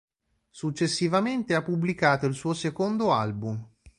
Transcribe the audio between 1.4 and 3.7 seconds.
ha pubblicato il suo secondo album.